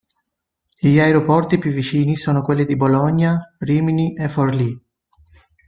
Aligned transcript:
Gli 0.79 0.99
aeroporti 0.99 1.59
più 1.59 1.69
vicini 1.69 2.17
sono 2.17 2.41
quelli 2.43 2.65
di 2.65 2.75
Bologna, 2.75 3.53
Rimini 3.59 4.15
e 4.17 4.29
Forlì. 4.29 4.75